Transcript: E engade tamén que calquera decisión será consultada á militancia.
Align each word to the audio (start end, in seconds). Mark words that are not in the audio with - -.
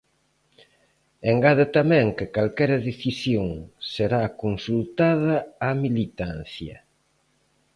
E 1.25 1.27
engade 1.33 1.65
tamén 1.77 2.05
que 2.17 2.31
calquera 2.35 2.83
decisión 2.89 3.49
será 3.93 4.21
consultada 4.43 5.35
á 5.67 5.69
militancia. 5.83 6.77